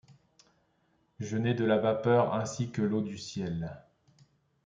Je 1.19 1.37
nais 1.37 1.53
de 1.53 1.63
la 1.63 1.77
vapeur 1.77 2.33
ainsi 2.33 2.71
que 2.71 2.81
l’eau 2.81 3.01
du 3.01 3.19
ciel 3.19 3.77